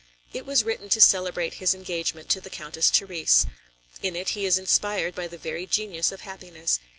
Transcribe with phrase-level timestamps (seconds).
[0.33, 3.45] It was written to celebrate his engagement to the Countess Therese.
[4.01, 6.79] In it he is inspired by the very genius of happiness.